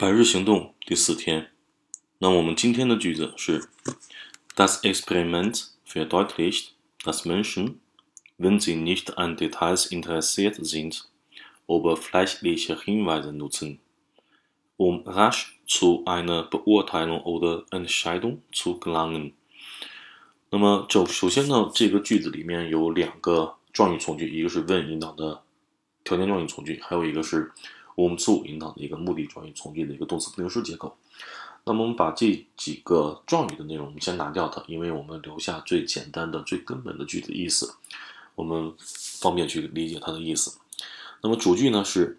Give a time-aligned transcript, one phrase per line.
[0.00, 1.50] 百日行动第四天，
[2.18, 3.68] 那我们今天的句子是
[4.54, 6.68] ：Das Experiment verdeutlicht,
[7.02, 7.80] dass Menschen,
[8.38, 11.00] wenn sie nicht an Details interessiert sind,
[11.66, 13.80] oberflächliche Hinweise nutzen,
[14.76, 19.32] um rasch zu einer Beurteilung oder Entscheidung zu gelangen。
[20.50, 25.42] 那么，就首先呢，这个句子里面有两个状语从句，一个是 when 引导的
[26.04, 27.50] 条件状语从句，还有一个是。
[27.98, 30.96] 我们做引导的一个目的状语从句的一个动词不定式结构。
[31.64, 37.74] 那么我们把这几个状语的内容，先拿掉它，因为我们留下最简单的、最根本的句子意思，
[38.36, 40.58] 我们方便去理解它的意思。
[41.22, 42.16] 那么主句呢是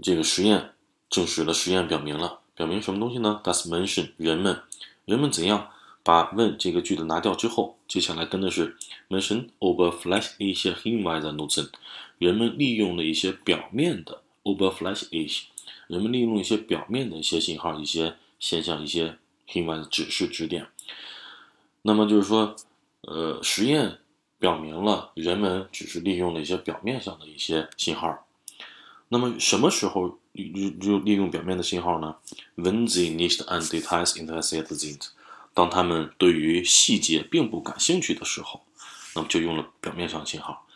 [0.00, 0.70] 这个实验
[1.10, 4.62] 证实了，实验表明了，表明什么东西呢？Das mention 人们，
[5.04, 5.68] 人们怎样
[6.02, 8.78] 把问这个句子拿掉之后，接下来跟的是
[9.10, 11.68] mention overflash 一些 Hinweise nutzen，
[12.16, 14.22] 人们利用了一些表面的。
[14.48, 15.42] Ober Flash Ish
[15.86, 19.16] 人们利用一些表面的一些信号、一些现象、一些
[19.48, 20.66] Hinweis 指示指点。
[21.82, 22.56] 那么就是说，
[23.02, 23.98] 呃，实验
[24.38, 28.26] 表明了人们只是利用了一些表面上的一些信号。
[29.08, 30.18] 那么什么时候
[30.80, 32.16] 就利用表面的信号呢
[32.56, 35.08] ？When they nicht an Details interessiert sind，
[35.54, 38.60] 当他们对于细节并不感兴趣的时候，
[39.14, 40.66] 那么就用了表面上信号。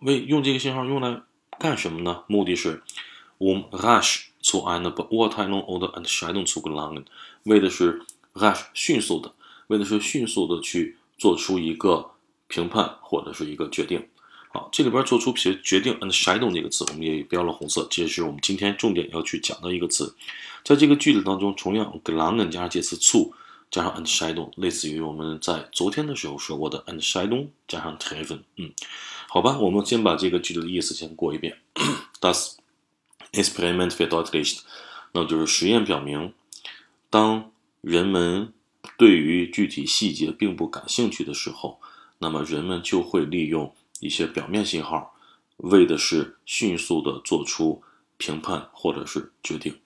[0.00, 1.22] 为用这个信号用来
[1.60, 2.24] 干什么呢？
[2.26, 2.82] 目的是。
[3.38, 7.04] Um rasch zu einer Beurteilung oder Entscheidung zu gelangen，
[7.44, 8.02] 为的是
[8.34, 9.32] rasch 迅速的，
[9.68, 12.10] 为的是迅速的去做出一个
[12.48, 14.06] 评判或者是一个决定。
[14.48, 20.14] 好，这里边做出决决定 Entscheidung 这个词，我们也标了红色，这也是我们今天重点要去讲的一个词。
[20.64, 23.32] 在这个句子当中，同样 gelangen 加上介词 zu
[23.70, 28.40] 加上 Entscheidung，类似于我们在昨天的时候说过的 Entscheidung 加上 treffen。
[28.56, 28.72] 嗯，
[29.28, 31.58] 好吧，我们先把这个句子的意思先过一遍。
[32.20, 32.52] Das
[33.36, 34.60] Experiment verdeutlicht，
[35.12, 36.32] 那就是实验表明，
[37.10, 37.50] 当
[37.82, 38.52] 人们
[38.96, 41.78] 对于具体细节并不感兴趣的时候，
[42.18, 45.14] 那么人们就会利用一些表面信号，
[45.58, 47.82] 为的是迅速的做出
[48.16, 49.78] 评判或者是决定。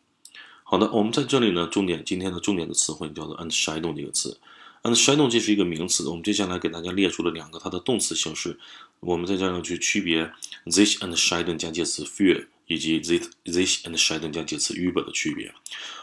[0.62, 4.38] 好的，我们在这里呢，重点今天的重点的词汇叫做 “entscheidung” 这个词
[4.84, 8.56] ，“entscheidung” 这是一个名词，我们接下来给大家列出了两个它的动词形式，
[9.00, 10.32] 我们在这样去区别
[10.66, 12.46] “this entscheidung” 加介词 “für”。
[12.70, 15.52] 以及 this this and shading 加介词 über 的区别，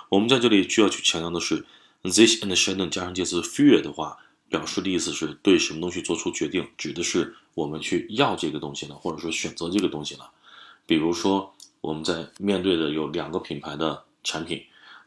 [0.09, 1.65] 我们在这里需要去强调的是
[2.03, 4.17] ，this and shading 加上介词 für 的话，
[4.49, 10.29] 表示的意思是对什么东西做出决定，指的是我们去要这个东西了，或者说选择这个东西了。
[10.85, 14.61] 比如说，我们在面对的有两个品牌的产品，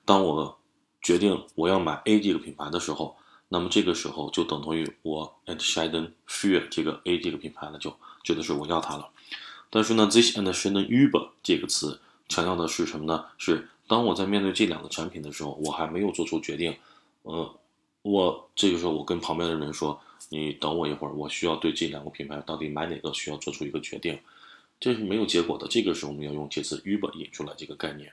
[0.06, 0.58] 当我
[1.02, 3.18] 决定我要买 A 这个品牌的时候，
[3.50, 7.94] 那么这个时候就等同于我 and shading für 这个 A 这个品牌了，就
[8.24, 9.10] 指的是我要它了。
[9.70, 13.24] 但是呢，this and s h e n über 这个词强调的是什么呢？
[13.38, 16.76] 是当我在面对这两个产品的时候，我还没有做出决定，
[17.22, 17.54] 呃，
[18.02, 24.18] 我这个时候我跟旁边的人说：“你等我一会儿，我需要对这两个品牌到底买哪个需要做出一个决定。”
[24.80, 25.68] 这是没有结果的。
[25.68, 28.12] 这个时候我们要用介词 uber 引出来这个概念。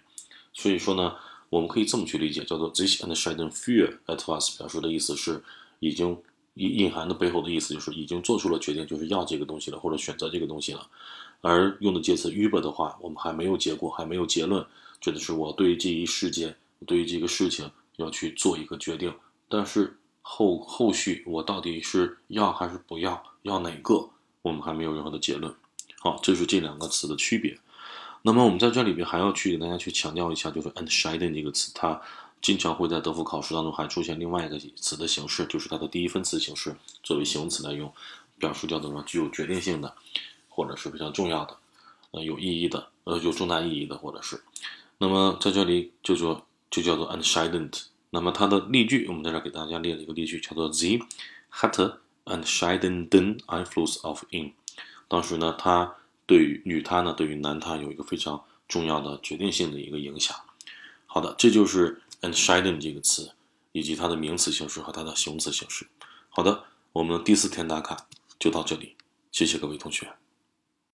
[0.54, 1.16] 所以说呢，
[1.50, 5.42] 我们可以这么去理解，叫做 this and s h e n für etwas 表示的意思是
[5.80, 6.18] 已经
[6.56, 10.88] 隐隐含的背后的意思就是已经做出了决定，就是要这个东西了，或者选择这个东西了。
[11.42, 14.66] 而用的介词 über 的话，我们还没有结果，还没有结论，
[15.00, 16.56] 指的是我对于这一事件，
[16.86, 19.14] 对于这个事情要去做一个决定，
[19.48, 24.10] 但是后后续我到底是要还是不要，要哪个，
[24.42, 25.54] 我们还没有任何的结论。
[26.00, 27.58] 好，这是这两个词的区别。
[28.24, 32.02] 那么我们在这里边还要去给大家去强调一下，就是 entscheiden 这个词，它
[32.42, 37.92] 经常会在德福考试当中还出现另外一个词的形式，就是它的第一分词形式作为形容词来用，
[38.38, 39.96] 表述叫做什么具有决定性的。
[40.58, 41.56] 或者是非常重要的，
[42.10, 44.42] 呃，有意义的，呃，有重大意义的，或者是，
[44.98, 47.84] 那么在这里就说就叫做 entscheidend。
[48.10, 51.06] 那么它的例句，我们在这给大家列了一个例句，叫做 The
[51.52, 54.54] hatte entscheidenden Einfluss auf in。
[55.08, 60.36] 当时呢，他对于女他呢，对于男他有一个非常重要的决定性的一个影响。
[61.06, 63.32] 好的，这就是 and shiden 这个词
[63.74, 65.86] 以及它的名词形式和它的形容词形式。
[66.30, 68.08] 好的，我们第四天打卡
[68.40, 68.96] 就到这里，
[69.32, 70.12] 谢谢各位同学。